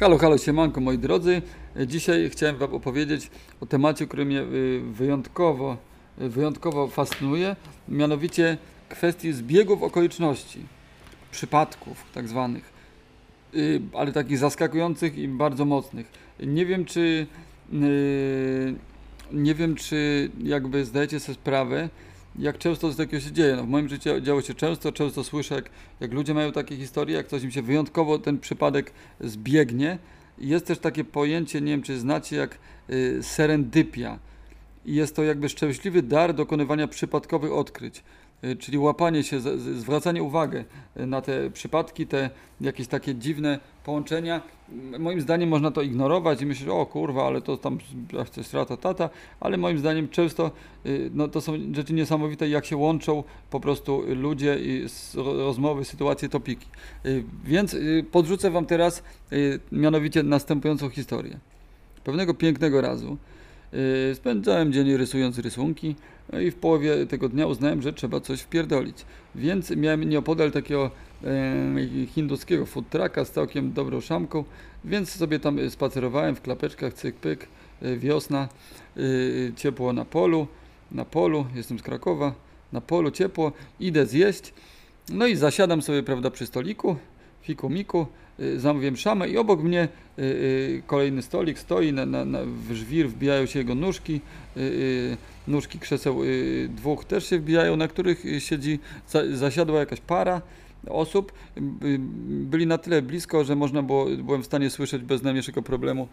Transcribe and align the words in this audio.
Halo, 0.00 0.18
halo, 0.18 0.38
siemanko 0.38 0.80
moi 0.80 0.98
drodzy. 0.98 1.42
Dzisiaj 1.86 2.30
chciałem 2.30 2.56
Wam 2.56 2.74
opowiedzieć 2.74 3.30
o 3.60 3.66
temacie, 3.66 4.06
który 4.06 4.24
mnie 4.24 4.40
y, 4.40 4.80
wyjątkowo, 4.92 5.76
y, 6.20 6.28
wyjątkowo 6.28 6.88
fascynuje, 6.88 7.56
mianowicie 7.88 8.58
kwestii 8.88 9.32
zbiegów 9.32 9.82
okoliczności, 9.82 10.60
przypadków 11.30 12.04
tak 12.14 12.28
zwanych, 12.28 12.72
y, 13.54 13.80
ale 13.94 14.12
takich 14.12 14.38
zaskakujących 14.38 15.18
i 15.18 15.28
bardzo 15.28 15.64
mocnych. 15.64 16.12
Nie 16.40 16.66
wiem, 16.66 16.84
czy 16.84 17.26
nie 19.32 19.54
wiem, 19.54 19.74
czy 19.74 20.30
jakby 20.42 20.84
zdajecie 20.84 21.20
sobie 21.20 21.34
sprawę, 21.34 21.88
jak 22.38 22.58
często 22.58 22.88
coś 22.88 22.96
takiego 22.96 23.20
się 23.20 23.32
dzieje. 23.32 23.56
No, 23.56 23.64
w 23.64 23.68
moim 23.68 23.88
życiu 23.88 24.20
działo 24.20 24.42
się 24.42 24.54
często, 24.54 24.92
często 24.92 25.24
słyszę, 25.24 25.54
jak, 25.54 25.70
jak 26.00 26.12
ludzie 26.12 26.34
mają 26.34 26.52
takie 26.52 26.76
historie, 26.76 27.16
jak 27.16 27.28
coś 27.28 27.42
im 27.42 27.50
się 27.50 27.62
wyjątkowo 27.62 28.18
ten 28.18 28.38
przypadek 28.38 28.92
zbiegnie. 29.20 29.98
Jest 30.38 30.66
też 30.66 30.78
takie 30.78 31.04
pojęcie, 31.04 31.60
nie 31.60 31.72
wiem 31.72 31.82
czy 31.82 31.98
znacie, 31.98 32.36
jak 32.36 32.58
y, 32.90 33.22
serendypia. 33.22 34.18
Jest 34.84 35.16
to 35.16 35.22
jakby 35.22 35.48
szczęśliwy 35.48 36.02
dar 36.02 36.34
dokonywania 36.34 36.88
przypadkowych 36.88 37.52
odkryć. 37.52 38.02
Y, 38.44 38.56
czyli 38.56 38.78
łapanie 38.78 39.22
się, 39.22 39.40
zwracanie 39.58 40.22
uwagi 40.22 40.56
y, 40.56 41.06
na 41.06 41.20
te 41.20 41.50
przypadki, 41.50 42.06
te 42.06 42.30
jakieś 42.60 42.86
takie 42.86 43.14
dziwne 43.14 43.58
połączenia. 43.84 44.40
Moim 44.98 45.20
zdaniem 45.20 45.48
można 45.48 45.70
to 45.70 45.82
ignorować 45.82 46.42
i 46.42 46.46
myśleć, 46.46 46.68
o 46.68 46.86
kurwa, 46.86 47.26
ale 47.26 47.40
to 47.40 47.56
tam 47.56 47.78
coś 48.30 48.46
strata 48.46 48.76
tata, 48.76 49.10
ale 49.40 49.56
moim 49.56 49.78
zdaniem 49.78 50.08
często 50.08 50.50
y, 50.86 51.10
no, 51.14 51.28
to 51.28 51.40
są 51.40 51.52
rzeczy 51.72 51.94
niesamowite, 51.94 52.48
jak 52.48 52.64
się 52.64 52.76
łączą 52.76 53.24
po 53.50 53.60
prostu 53.60 54.02
ludzie 54.06 54.58
i 54.60 54.86
rozmowy, 55.14 55.84
sytuacje, 55.84 56.28
topiki. 56.28 56.66
Więc 57.44 57.76
podrzucę 58.10 58.50
Wam 58.50 58.66
teraz 58.66 59.02
mianowicie 59.72 60.22
następującą 60.22 60.88
historię. 60.88 61.38
Pewnego 62.04 62.34
pięknego 62.34 62.80
razu 62.80 63.16
spędzałem 64.14 64.72
dzień 64.72 64.96
rysując 64.96 65.38
rysunki 65.38 65.94
no 66.32 66.40
i 66.40 66.50
w 66.50 66.54
połowie 66.54 67.06
tego 67.06 67.28
dnia 67.28 67.46
uznałem, 67.46 67.82
że 67.82 67.92
trzeba 67.92 68.20
coś 68.20 68.40
wpierdolić. 68.40 68.96
Więc 69.34 69.70
miałem 69.70 70.04
nieopodal 70.04 70.52
takiego 70.52 70.90
e, 71.24 72.06
hinduskiego 72.06 72.66
food 72.66 72.88
trucka 72.90 73.24
z 73.24 73.30
całkiem 73.30 73.72
dobrą 73.72 74.00
szamką, 74.00 74.44
więc 74.84 75.10
sobie 75.10 75.40
tam 75.40 75.70
spacerowałem 75.70 76.34
w 76.34 76.40
klapeczkach, 76.40 76.94
cyk 76.94 77.16
pyk, 77.16 77.48
e, 77.82 77.96
wiosna, 77.96 78.48
e, 78.96 79.00
ciepło 79.56 79.92
na 79.92 80.04
polu, 80.04 80.46
na 80.92 81.04
polu, 81.04 81.46
jestem 81.54 81.78
z 81.78 81.82
Krakowa, 81.82 82.34
na 82.72 82.80
polu 82.80 83.10
ciepło, 83.10 83.52
idę 83.80 84.06
zjeść, 84.06 84.54
no 85.08 85.26
i 85.26 85.36
zasiadam 85.36 85.82
sobie, 85.82 86.02
prawda, 86.02 86.30
przy 86.30 86.46
stoliku, 86.46 86.96
fiku 87.42 87.70
miku, 87.70 88.06
Y, 88.40 88.60
zamówiłem 88.60 88.96
szamę 88.96 89.28
i 89.28 89.38
obok 89.38 89.62
mnie 89.62 89.88
y, 90.18 90.22
y, 90.22 90.82
kolejny 90.86 91.22
stolik 91.22 91.58
stoi, 91.58 91.92
na, 91.92 92.06
na, 92.06 92.24
na, 92.24 92.38
w 92.44 92.74
żwir 92.74 93.08
wbijają 93.08 93.46
się 93.46 93.58
jego 93.58 93.74
nóżki, 93.74 94.20
nóżki 95.48 95.78
krzeseł 95.78 96.20
dwóch 96.68 97.04
też 97.04 97.30
się 97.30 97.38
wbijają, 97.38 97.76
na 97.76 97.88
których 97.88 98.24
siedzi, 98.38 98.78
zasiadła 99.32 99.80
jakaś 99.80 100.00
para 100.00 100.42
osób. 100.88 101.32
Byli 102.26 102.66
na 102.66 102.78
tyle 102.78 103.02
blisko, 103.02 103.44
że 103.44 103.56
można 103.56 103.82
było, 103.82 104.06
byłem 104.06 104.42
w 104.42 104.46
stanie 104.46 104.70
słyszeć 104.70 105.02
bez 105.02 105.22
najmniejszego 105.22 105.62
problemu 105.62 106.08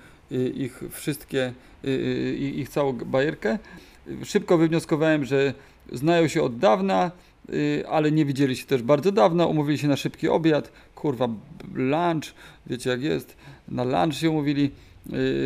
ich 0.55 0.83
wszystkie, 0.91 1.53
ich 2.53 2.69
całą 2.69 2.93
bajerkę. 2.93 3.59
Szybko 4.23 4.57
wywnioskowałem, 4.57 5.25
że 5.25 5.53
znają 5.91 6.27
się 6.27 6.41
od 6.41 6.57
dawna, 6.57 7.11
ale 7.89 8.11
nie 8.11 8.25
widzieli 8.25 8.55
się 8.55 8.65
też 8.65 8.83
bardzo 8.83 9.11
dawno, 9.11 9.47
umówili 9.47 9.77
się 9.77 9.87
na 9.87 9.95
szybki 9.95 10.29
obiad, 10.29 10.71
kurwa, 10.95 11.27
lunch, 11.73 12.33
wiecie 12.67 12.89
jak 12.89 13.01
jest, 13.01 13.37
na 13.67 13.83
lunch 13.83 14.15
się 14.15 14.29
umówili, 14.29 14.71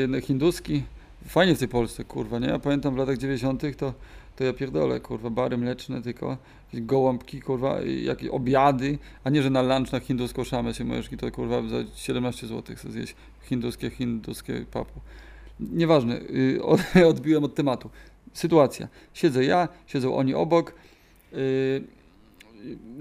yy, 0.09 0.21
hinduski, 0.21 0.83
fajnie 1.27 1.55
w 1.55 1.59
tej 1.59 1.67
Polsce, 1.67 2.03
kurwa, 2.03 2.39
nie? 2.39 2.47
Ja 2.47 2.59
pamiętam 2.59 2.93
w 2.93 2.97
latach 2.97 3.17
90. 3.17 3.77
to, 3.77 3.93
to 4.35 4.43
ja 4.43 4.53
pierdolę, 4.53 4.99
kurwa, 4.99 5.29
bary 5.29 5.57
mleczne, 5.57 6.01
tylko 6.01 6.37
jakieś 6.65 6.85
gołąbki, 6.85 7.41
kurwa, 7.41 7.81
jakieś 7.81 8.29
obiady, 8.29 8.97
a 9.23 9.29
nie, 9.29 9.41
że 9.41 9.49
na 9.49 9.61
lunch 9.61 9.91
na 9.91 9.99
hinduską 9.99 10.43
szamę 10.43 10.73
się 10.73 10.83
możesz 10.85 11.09
to 11.19 11.31
kurwa 11.31 11.61
za 11.61 11.77
17 11.95 12.47
zł 12.47 12.75
chcę 12.75 12.91
zjeść 12.91 13.15
hinduskie, 13.41 13.89
hinduskie 13.89 14.65
papu. 14.71 14.99
Nieważne, 15.59 16.19
yy, 16.93 17.07
odbiłem 17.13 17.43
od 17.43 17.55
tematu. 17.55 17.89
Sytuacja. 18.33 18.87
Siedzę 19.13 19.45
ja, 19.45 19.67
siedzą 19.87 20.15
oni 20.15 20.33
obok, 20.33 20.73
Y, 20.73 20.92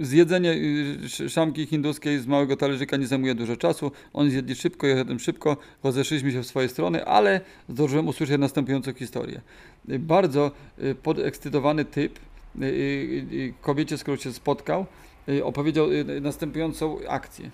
zjedzenie 0.01 0.53
y, 1.21 1.29
szamki 1.29 1.67
hinduskiej 1.67 2.19
z 2.19 2.27
małego 2.27 2.57
talerzyka 2.57 2.97
nie 2.97 3.07
zajmuje 3.07 3.35
dużo 3.35 3.57
czasu. 3.57 3.93
On 4.13 4.31
zjedli 4.31 4.55
szybko, 4.55 4.87
ja 4.87 4.97
jadłem 4.97 5.19
szybko, 5.19 5.57
rozeszliśmy 5.83 6.33
się 6.33 6.43
w 6.43 6.47
swoje 6.47 6.69
strony, 6.69 7.05
ale 7.05 7.41
zdążyłem 7.69 8.09
usłyszeć 8.09 8.41
następującą 8.41 8.95
historię. 8.95 9.41
Y, 9.91 9.99
bardzo 9.99 10.51
podekscytowany 11.03 11.85
typ, 11.85 12.19
kobiecie, 13.61 13.99
z 13.99 14.03
którą 14.03 14.17
się 14.17 14.33
spotkał, 14.33 14.87
opowiedział 15.43 15.89
następującą 16.21 16.99
akcję. 17.09 17.51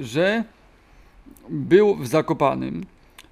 Że 0.00 0.44
był 1.48 1.96
w 1.96 2.06
Zakopanym 2.06 2.86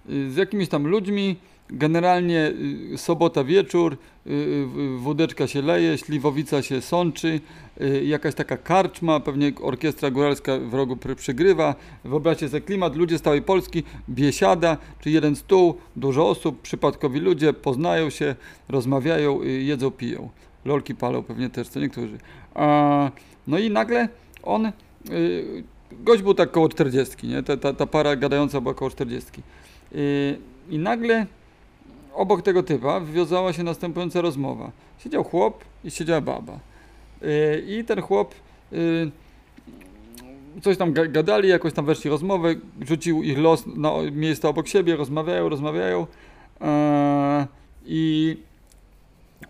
z 0.08 0.36
jakimiś 0.36 0.68
tam 0.68 0.86
ludźmi, 0.86 1.36
Generalnie 1.70 2.52
y, 2.94 2.98
sobota 2.98 3.44
wieczór, 3.44 3.96
y, 4.26 4.30
y, 4.30 4.66
wódeczka 4.98 5.46
się 5.46 5.62
leje, 5.62 5.98
śliwowica 5.98 6.62
się 6.62 6.80
sączy, 6.80 7.40
jakaś 8.02 8.34
taka 8.34 8.56
karczma, 8.56 9.20
pewnie 9.20 9.52
orkiestra 9.62 10.10
góralska 10.10 10.58
w 10.58 10.74
rogu 10.74 10.96
przygrywa. 11.16 11.74
Wyobraźcie 12.04 12.48
sobie 12.48 12.60
klimat, 12.60 12.96
ludzie 12.96 13.18
z 13.18 13.22
całej 13.22 13.42
Polski, 13.42 13.82
biesiada, 14.08 14.76
czy 15.00 15.10
jeden 15.10 15.36
stół, 15.36 15.76
dużo 15.96 16.28
osób, 16.28 16.62
przypadkowi 16.62 17.20
ludzie, 17.20 17.52
poznają 17.52 18.10
się, 18.10 18.34
rozmawiają, 18.68 19.42
jedzą, 19.42 19.90
piją. 19.90 20.30
Lolki 20.64 20.94
palą 20.94 21.22
pewnie 21.22 21.50
też, 21.50 21.68
co 21.68 21.80
niektórzy. 21.80 22.18
No 23.46 23.58
i 23.58 23.70
nagle 23.70 24.08
on, 24.42 24.72
gość 25.92 26.22
był 26.22 26.34
tak 26.34 26.50
koło 26.50 26.68
40, 26.68 27.26
nie? 27.26 27.42
Ta, 27.42 27.56
ta, 27.56 27.72
ta 27.72 27.86
para 27.86 28.16
gadająca 28.16 28.60
była 28.60 28.74
koło 28.74 28.90
40. 28.90 29.42
I 30.70 30.78
nagle 30.78 31.26
obok 32.16 32.42
tego 32.42 32.62
typa 32.62 33.00
wywiązała 33.00 33.52
się 33.52 33.62
następująca 33.62 34.20
rozmowa. 34.20 34.70
Siedział 34.98 35.24
chłop 35.24 35.64
i 35.84 35.90
siedziała 35.90 36.20
baba. 36.20 36.58
Yy, 37.22 37.64
I 37.66 37.84
ten 37.84 38.02
chłop 38.02 38.34
yy, 38.72 39.10
coś 40.62 40.76
tam 40.76 40.92
gadali, 40.92 41.48
jakoś 41.48 41.72
tam 41.72 41.84
weszli 41.84 42.10
rozmowę, 42.10 42.54
rzucił 42.86 43.22
ich 43.22 43.38
los 43.38 43.64
na 43.66 43.90
miejsce 44.12 44.48
obok 44.48 44.68
siebie, 44.68 44.96
rozmawiają, 44.96 45.48
rozmawiają. 45.48 46.06
Yy, 46.60 46.66
I 47.86 48.36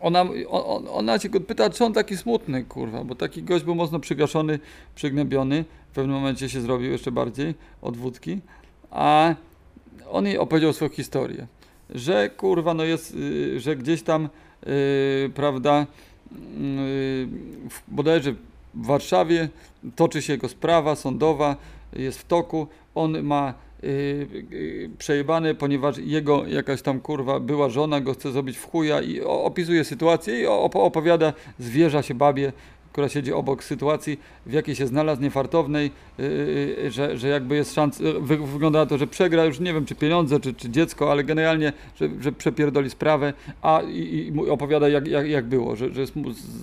ona, 0.00 0.25
on, 0.49 0.88
ona 0.88 1.19
się 1.19 1.28
go 1.28 1.41
pyta, 1.41 1.71
czy 1.71 1.84
on 1.84 1.93
taki 1.93 2.16
smutny, 2.16 2.65
kurwa, 2.65 3.05
bo 3.05 3.15
taki 3.15 3.43
gość 3.43 3.65
był 3.65 3.75
mocno 3.75 4.00
przygaszony, 4.00 4.59
przygnębiony. 4.94 5.65
W 5.91 5.94
pewnym 5.94 6.16
momencie 6.16 6.49
się 6.49 6.60
zrobił 6.60 6.93
jeszcze 6.93 7.12
bardziej 7.12 7.55
od 7.82 7.97
wódki. 7.97 8.41
A 8.91 9.34
on 10.10 10.26
jej 10.26 10.38
opowiedział 10.38 10.72
swoją 10.72 10.91
historię 10.91 11.47
że 11.95 12.31
kurwa, 12.31 12.75
no 12.75 12.85
jest, 12.85 13.15
y, 13.15 13.61
że 13.61 13.77
gdzieś 13.77 14.03
tam, 14.03 14.29
yy, 14.67 15.31
prawda, 15.35 15.87
yy, 16.33 17.29
bodajże 17.89 18.33
w 18.75 18.87
Warszawie 18.87 19.49
toczy 19.97 20.23
się 20.23 20.33
jego 20.33 20.49
sprawa 20.49 20.97
sądowa, 20.97 21.57
jest 21.93 22.19
w 22.19 22.25
toku, 22.25 22.67
on 22.95 23.23
ma 23.23 23.55
yy, 23.83 24.91
przejebany, 24.99 25.55
ponieważ 25.55 25.99
jego 25.99 26.47
jakaś 26.47 26.83
tam 26.83 27.01
kurwa 27.01 27.41
była 27.41 27.69
żona 27.69 28.01
go 28.01 28.15
chce 28.15 28.33
zrobić 28.33 28.57
w 28.57 28.71
chuja 28.71 29.01
i 29.01 29.21
opisuje 29.21 29.85
sytuację 29.85 30.41
i 30.41 30.47
opowiada, 30.47 31.33
zwierza 31.59 32.03
się 32.03 32.15
babie, 32.15 32.53
która 32.97 33.09
siedzi 33.09 33.33
obok 33.33 33.65
sytuacji, 33.65 34.21
w 34.47 34.53
jakiej 34.53 34.75
się 34.75 34.87
znalazł, 34.87 35.23
niefartownej, 35.23 35.91
yy, 36.19 36.91
że, 36.91 37.19
że 37.19 37.29
jakby 37.29 37.57
jest 37.57 37.75
szansa, 37.75 38.05
wy, 38.20 38.37
wygląda 38.37 38.79
na 38.79 38.87
to, 38.87 38.99
że 38.99 39.06
przegra 39.06 39.44
już 39.44 39.61
nie 39.61 39.75
wiem 39.75 39.87
czy 39.87 39.94
pieniądze, 39.94 40.41
czy, 40.41 40.55
czy 40.55 40.70
dziecko, 40.70 41.11
ale 41.11 41.25
generalnie, 41.25 41.73
że, 41.97 42.09
że 42.20 42.32
przepierdoli 42.32 42.91
sprawę, 42.91 43.32
a 43.62 43.82
i, 43.88 44.32
i 44.47 44.50
opowiada 44.50 44.88
jak, 44.88 45.06
jak, 45.06 45.29
jak 45.29 45.44
było, 45.44 45.76
że, 45.76 45.93
że 45.93 46.06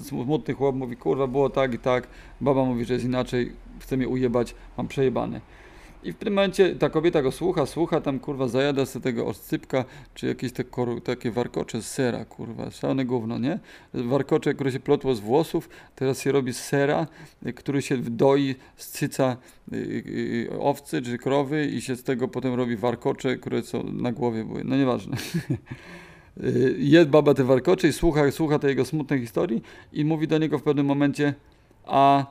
smutny 0.03 0.53
chłop 0.53 0.75
mówi, 0.75 0.95
kurwa 0.95 1.27
było 1.27 1.49
tak 1.49 1.73
i 1.73 1.79
tak, 1.79 2.07
baba 2.41 2.65
mówi, 2.65 2.85
że 2.85 2.93
jest 2.93 3.05
inaczej, 3.05 3.51
chce 3.79 3.97
mnie 3.97 4.07
ujebać, 4.07 4.55
mam 4.77 4.87
przejebane. 4.87 5.41
I 6.03 6.13
w 6.13 6.15
tym 6.15 6.33
momencie 6.33 6.75
ta 6.75 6.89
kobieta 6.89 7.21
go 7.21 7.31
słucha, 7.31 7.65
słucha, 7.65 8.01
tam 8.01 8.19
kurwa 8.19 8.47
zajada 8.47 8.85
sobie 8.85 9.03
tego 9.03 9.27
oscypka, 9.27 9.85
czy 10.13 10.27
jakieś 10.27 10.51
te 10.51 10.63
takie 11.03 11.31
warkocze 11.31 11.81
z 11.81 11.87
sera, 11.87 12.25
kurwa, 12.25 12.71
szalone 12.71 13.05
gówno, 13.05 13.39
nie? 13.39 13.59
Warkocze, 13.93 14.53
które 14.53 14.71
się 14.71 14.79
plotło 14.79 15.15
z 15.15 15.19
włosów, 15.19 15.69
teraz 15.95 16.21
się 16.21 16.31
robi 16.31 16.53
z 16.53 16.57
sera, 16.57 17.07
który 17.55 17.81
się 17.81 17.97
doi 17.97 18.55
z 18.77 18.87
cyca 18.87 19.37
y, 19.73 19.75
y, 19.75 20.49
y, 20.53 20.59
owcy 20.59 21.01
czy 21.01 21.17
krowy 21.17 21.65
i 21.65 21.81
się 21.81 21.95
z 21.95 22.03
tego 22.03 22.27
potem 22.27 22.53
robi 22.53 22.75
warkocze, 22.75 23.37
które 23.37 23.61
są 23.61 23.83
na 23.83 24.11
głowie 24.11 24.45
były. 24.45 24.63
No 24.63 24.77
nieważne. 24.77 25.17
Jest 26.77 27.09
baba 27.09 27.33
te 27.33 27.43
warkocze 27.43 27.87
i 27.87 27.93
słucha, 27.93 28.31
słucha 28.31 28.59
tej 28.59 28.69
jego 28.69 28.85
smutnej 28.85 29.19
historii 29.19 29.61
i 29.93 30.05
mówi 30.05 30.27
do 30.27 30.37
niego 30.37 30.59
w 30.59 30.63
pewnym 30.63 30.85
momencie, 30.85 31.33
a 31.85 32.25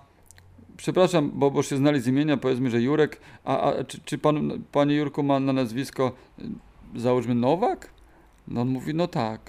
przepraszam, 0.77 1.31
bo, 1.35 1.51
bo 1.51 1.63
się 1.63 1.77
znali 1.77 2.01
z 2.01 2.07
imienia, 2.07 2.37
powiedzmy, 2.37 2.71
że 2.71 2.83
Jurek, 2.83 3.21
a, 3.45 3.61
a 3.61 3.85
czy, 3.85 4.01
czy 4.05 4.19
pan, 4.19 4.63
panie 4.73 4.95
Jurku 4.95 5.23
ma 5.23 5.41
na 5.41 5.53
nazwisko, 5.53 6.13
y, 6.97 7.01
załóżmy 7.01 7.35
Nowak? 7.35 7.91
No 8.49 8.61
on 8.61 8.69
mówi, 8.69 8.95
no 8.95 9.07
tak. 9.07 9.41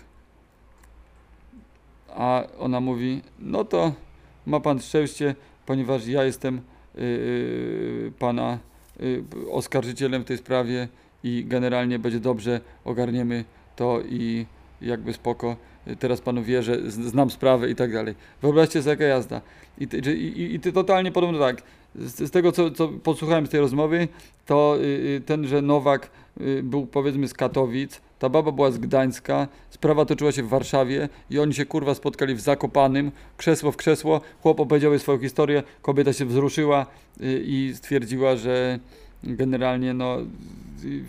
A 2.10 2.44
ona 2.60 2.80
mówi, 2.80 3.22
no 3.40 3.66
to 3.66 3.94
ma 4.46 4.60
pan 4.60 4.80
szczęście, 4.80 5.36
ponieważ 5.66 6.08
ja 6.08 6.24
jestem 6.24 6.62
yy, 6.96 8.12
pana 8.20 8.60
yy, 9.00 9.24
oskarżycielem 9.52 10.22
w 10.22 10.25
tej 10.25 10.38
sprawie 10.38 10.88
i 11.24 11.46
generalnie 11.48 12.00
będzie 12.00 12.20
dobrze, 12.20 12.62
ogarniemy 12.86 13.46
to 13.75 14.02
i 14.02 14.46
jakby 14.83 15.13
spoko. 15.13 15.56
Teraz 16.00 16.21
panu 16.21 16.44
wierzę, 16.44 16.91
znam 16.91 17.30
sprawę 17.30 17.69
i 17.69 17.75
tak 17.75 17.94
dalej. 17.94 18.15
Wyobraźcie 18.41 18.81
sobie 18.81 18.91
jaka 18.91 19.03
jazda. 19.03 19.41
I, 19.77 19.83
i, 19.83 20.41
i, 20.41 20.56
i 20.56 20.59
totalnie 20.59 21.12
podobno 21.12 21.39
tak. 21.39 21.62
Z, 21.95 22.19
z 22.19 22.31
tego, 22.31 22.51
co, 22.51 22.71
co 22.71 22.88
posłuchałem 22.88 23.47
z 23.47 23.50
tej 23.50 23.59
rozmowy, 23.59 24.07
to 24.45 24.77
y, 24.77 24.85
y, 24.85 25.21
ten, 25.25 25.47
że 25.47 25.62
Nowak 25.62 26.09
y, 26.41 26.63
był 26.63 26.85
powiedzmy 26.85 27.27
z 27.27 27.33
Katowic, 27.33 28.01
ta 28.19 28.30
baba 28.30 28.51
była 28.51 28.71
z 28.71 28.77
Gdańska, 28.77 29.47
sprawa 29.69 30.06
toczyła 30.06 30.31
się 30.31 30.44
w 30.44 30.47
Warszawie 30.47 31.09
i 31.29 31.39
oni 31.39 31.53
się 31.53 31.65
kurwa 31.65 31.95
spotkali 31.95 32.36
w 32.36 32.41
Zakopanym, 32.41 33.12
krzesło 33.38 33.71
w 33.71 33.77
krzesło, 33.77 34.21
chłop 34.41 34.59
opowiedział 34.59 34.91
jej 34.91 35.00
swoją 35.00 35.19
historię, 35.19 35.63
kobieta 35.81 36.13
się 36.13 36.25
wzruszyła 36.25 36.86
y, 37.21 37.44
i 37.45 37.74
stwierdziła, 37.75 38.36
że 38.36 38.79
generalnie 39.24 39.94
no, 39.94 40.18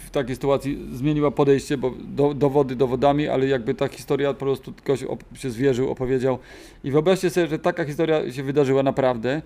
w 0.07 0.11
takiej 0.11 0.35
sytuacji 0.35 0.89
zmieniła 0.93 1.31
podejście, 1.31 1.77
bo 1.77 1.93
do, 2.05 2.35
dowody 2.35 2.77
dowodami, 2.77 3.29
ale 3.29 3.47
jakby 3.47 3.75
ta 3.75 3.89
historia 3.89 4.33
po 4.33 4.39
prostu 4.39 4.73
ktoś 4.73 5.05
się 5.35 5.51
zwierzył, 5.51 5.91
opowiedział. 5.91 6.39
I 6.85 6.91
wyobraźcie 6.91 7.31
sobie, 7.31 7.47
że 7.47 7.59
taka 7.59 7.85
historia 7.85 8.33
się 8.33 8.43
wydarzyła 8.43 8.83
naprawdę, 8.83 9.43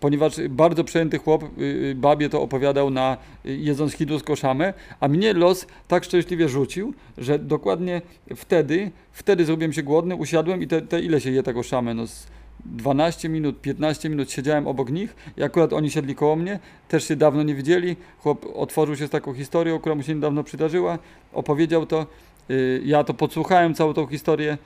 ponieważ 0.00 0.48
bardzo 0.48 0.84
przejęty 0.84 1.18
chłop 1.18 1.42
y, 1.42 1.62
y, 1.62 1.94
babie 1.94 2.28
to 2.28 2.42
opowiadał 2.42 2.90
na 2.90 3.16
y, 3.46 3.56
jedząc 3.56 3.92
hinduską 3.92 4.36
szamę, 4.36 4.74
a 5.00 5.08
mnie 5.08 5.32
los 5.32 5.66
tak 5.88 6.04
szczęśliwie 6.04 6.48
rzucił, 6.48 6.94
że 7.18 7.38
dokładnie 7.38 8.02
wtedy, 8.36 8.90
wtedy 9.12 9.44
zrobiłem 9.44 9.72
się 9.72 9.82
głodny, 9.82 10.16
usiadłem 10.16 10.62
i 10.62 10.66
te, 10.66 10.82
te 10.82 11.00
ile 11.00 11.20
się 11.20 11.30
je 11.30 11.42
tego 11.42 11.62
szamę, 11.62 11.94
no 11.94 12.06
z 12.06 12.26
12 12.66 13.28
minut, 13.28 13.60
15 13.60 14.08
minut 14.08 14.30
siedziałem 14.30 14.66
obok 14.66 14.90
nich 14.90 15.16
i 15.36 15.42
akurat 15.42 15.72
oni 15.72 15.90
siedli 15.90 16.14
koło 16.14 16.36
mnie, 16.36 16.58
też 16.88 17.08
się 17.08 17.16
dawno 17.16 17.42
nie 17.42 17.54
widzieli, 17.54 17.96
chłop 18.18 18.46
otworzył 18.54 18.96
się 18.96 19.06
z 19.06 19.10
taką 19.10 19.34
historią, 19.34 19.78
która 19.78 19.94
mu 19.94 20.02
się 20.02 20.14
niedawno 20.14 20.44
przydarzyła, 20.44 20.98
opowiedział 21.32 21.86
to, 21.86 22.06
y, 22.50 22.82
ja 22.84 23.04
to 23.04 23.14
podsłuchałem 23.14 23.74
całą 23.74 23.94
tą 23.94 24.06
historię, 24.06 24.58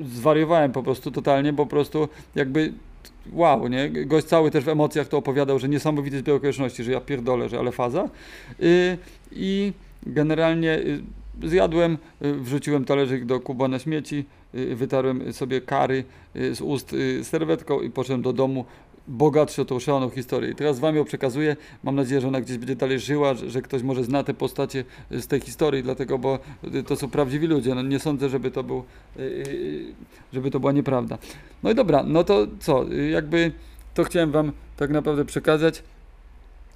zwariowałem 0.00 0.72
po 0.72 0.82
prostu 0.82 1.10
totalnie, 1.10 1.52
po 1.52 1.66
prostu 1.66 2.08
jakby 2.34 2.72
wow, 3.32 3.68
nie? 3.68 3.90
Gość 3.90 4.26
cały 4.26 4.50
też 4.50 4.64
w 4.64 4.68
emocjach 4.68 5.08
to 5.08 5.18
opowiadał, 5.18 5.58
że 5.58 5.68
niesamowity 5.68 6.18
zbieg 6.18 6.34
okoliczności, 6.34 6.84
że 6.84 6.92
ja 6.92 7.00
pierdolę, 7.00 7.48
że 7.48 7.58
ale 7.58 7.72
faza. 7.72 8.08
Y, 8.62 8.98
I 9.32 9.72
generalnie 10.06 10.78
y, 10.78 11.02
zjadłem, 11.42 11.98
wrzuciłem 12.20 12.84
talerzyk 12.84 13.24
do 13.24 13.40
kuba 13.40 13.68
na 13.68 13.78
śmieci, 13.78 14.24
wytarłem 14.74 15.32
sobie 15.32 15.60
kary 15.60 16.04
y, 16.36 16.54
z 16.54 16.60
ust 16.60 16.92
y, 16.92 17.24
serwetką 17.24 17.80
i 17.80 17.90
poszedłem 17.90 18.22
do 18.22 18.32
domu 18.32 18.64
bogatszy 19.08 19.62
o 19.62 19.64
tą 19.64 19.78
szaloną 19.78 20.10
historię. 20.10 20.50
I 20.50 20.54
teraz 20.54 20.78
wam 20.78 20.96
ją 20.96 21.04
przekazuję. 21.04 21.56
Mam 21.84 21.94
nadzieję, 21.94 22.20
że 22.20 22.28
ona 22.28 22.40
gdzieś 22.40 22.58
będzie 22.58 22.76
dalej 22.76 23.00
żyła, 23.00 23.34
że, 23.34 23.50
że 23.50 23.62
ktoś 23.62 23.82
może 23.82 24.04
zna 24.04 24.22
te 24.22 24.34
postacie 24.34 24.84
y, 25.12 25.22
z 25.22 25.26
tej 25.26 25.40
historii, 25.40 25.82
dlatego, 25.82 26.18
bo 26.18 26.38
y, 26.74 26.82
to 26.82 26.96
są 26.96 27.10
prawdziwi 27.10 27.46
ludzie. 27.46 27.74
No, 27.74 27.82
nie 27.82 27.98
sądzę, 27.98 28.28
żeby 28.28 28.50
to 28.50 28.62
był, 28.62 28.84
y, 29.16 29.20
y, 29.22 29.94
żeby 30.32 30.50
to 30.50 30.60
była 30.60 30.72
nieprawda. 30.72 31.18
No 31.62 31.70
i 31.70 31.74
dobra, 31.74 32.02
no 32.02 32.24
to 32.24 32.46
co, 32.60 32.92
y, 32.92 33.10
jakby 33.10 33.52
to 33.94 34.04
chciałem 34.04 34.30
wam 34.30 34.52
tak 34.76 34.90
naprawdę 34.90 35.24
przekazać. 35.24 35.82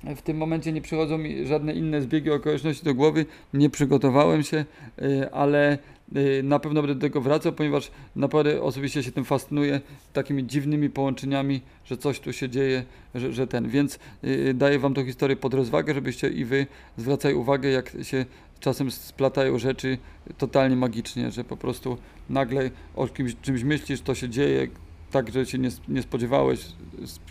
W 0.05 0.23
tym 0.23 0.37
momencie 0.37 0.73
nie 0.73 0.81
przychodzą 0.81 1.19
mi 1.19 1.47
żadne 1.47 1.75
inne 1.75 2.02
zbiegi 2.02 2.31
okoliczności 2.31 2.85
do 2.85 2.94
głowy, 2.94 3.26
nie 3.55 3.70
przygotowałem 3.70 4.43
się, 4.43 4.64
y, 5.02 5.32
ale 5.32 5.79
y, 6.17 6.43
na 6.43 6.58
pewno 6.58 6.82
będę 6.82 6.94
do 6.94 7.00
tego 7.00 7.20
wracał, 7.20 7.52
ponieważ 7.52 7.91
naprawdę 8.17 8.62
osobiście 8.62 9.02
się 9.02 9.12
tym 9.12 9.25
fascynuję, 9.25 9.81
takimi 10.12 10.47
dziwnymi 10.47 10.91
połączeniami, 10.91 11.61
że 11.85 11.97
coś 11.97 12.20
tu 12.20 12.32
się 12.32 12.49
dzieje, 12.49 12.85
że, 13.14 13.32
że 13.32 13.47
ten. 13.47 13.69
Więc 13.69 13.99
y, 14.25 14.55
daję 14.55 14.79
wam 14.79 14.94
tą 14.94 15.05
historię 15.05 15.37
pod 15.37 15.55
rozwagę, 15.55 15.94
żebyście 15.94 16.29
i 16.29 16.44
wy 16.44 16.67
zwracali 16.97 17.35
uwagę, 17.35 17.69
jak 17.69 17.93
się 18.02 18.25
czasem 18.61 18.91
splatają 18.91 19.58
rzeczy 19.58 19.99
totalnie 20.38 20.76
magicznie, 20.76 21.31
że 21.31 21.44
po 21.44 21.56
prostu 21.56 21.99
nagle 22.31 22.70
o 22.97 23.06
kimś, 23.06 23.37
czymś 23.43 23.62
myślisz, 23.62 24.00
to 24.00 24.14
się 24.14 24.29
dzieje, 24.29 24.69
tak, 25.11 25.33
że 25.33 25.47
się 25.47 25.59
nie, 25.59 25.69
nie 25.89 26.03
spodziewałeś, 26.03 26.67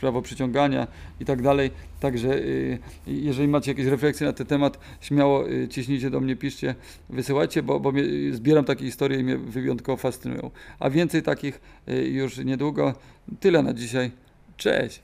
prawo 0.01 0.21
przyciągania 0.21 0.87
i 1.19 1.25
tak 1.25 1.41
dalej. 1.41 1.71
Także 1.99 2.33
y, 2.35 2.79
jeżeli 3.07 3.47
macie 3.47 3.71
jakieś 3.71 3.85
refleksje 3.85 4.27
na 4.27 4.33
ten 4.33 4.47
temat, 4.47 4.79
śmiało 5.01 5.49
y, 5.49 5.67
ciśnijcie 5.67 6.09
do 6.09 6.19
mnie, 6.19 6.35
piszcie, 6.35 6.75
wysyłajcie, 7.09 7.63
bo, 7.63 7.79
bo 7.79 7.93
zbieram 8.31 8.65
takie 8.65 8.85
historie 8.85 9.19
i 9.19 9.23
mnie 9.23 9.37
wyjątkowo 9.37 9.97
fascynują. 9.97 10.51
A 10.79 10.89
więcej 10.89 11.23
takich 11.23 11.61
y, 11.89 11.93
już 12.07 12.37
niedługo. 12.37 12.93
Tyle 13.39 13.63
na 13.63 13.73
dzisiaj. 13.73 14.11
Cześć! 14.57 15.01